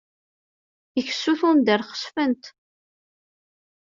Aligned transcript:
Ikessu 0.99 1.33
tundar 1.39 1.81
xeṣṣfent. 1.91 2.43